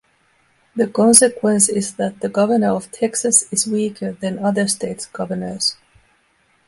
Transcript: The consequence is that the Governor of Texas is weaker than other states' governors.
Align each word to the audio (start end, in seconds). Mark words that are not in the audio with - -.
The 0.75 0.87
consequence 0.87 1.69
is 1.69 1.93
that 1.97 2.21
the 2.21 2.29
Governor 2.29 2.69
of 2.71 2.91
Texas 2.91 3.45
is 3.53 3.67
weaker 3.67 4.13
than 4.13 4.39
other 4.43 4.67
states' 4.67 5.05
governors. 5.05 5.77